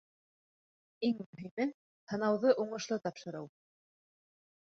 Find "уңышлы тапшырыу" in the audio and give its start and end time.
2.63-3.47